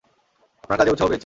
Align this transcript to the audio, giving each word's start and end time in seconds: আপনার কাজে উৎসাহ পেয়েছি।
আপনার 0.63 0.77
কাজে 0.79 0.91
উৎসাহ 0.93 1.07
পেয়েছি। 1.07 1.19